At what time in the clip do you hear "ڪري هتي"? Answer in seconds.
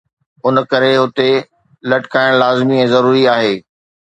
0.71-1.29